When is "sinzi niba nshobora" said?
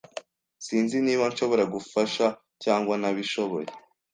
0.65-1.63